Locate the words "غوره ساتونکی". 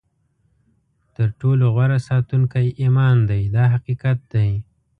1.75-2.67